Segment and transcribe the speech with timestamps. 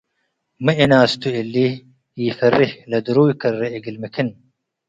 [0.63, 1.55] ሚ እናስቱ እሊ
[2.23, 4.27] ኢፈርህ ለድሩይ ከሬ እግል ምክን